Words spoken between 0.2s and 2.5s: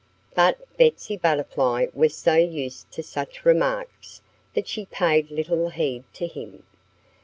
But Betsy Butterfly was so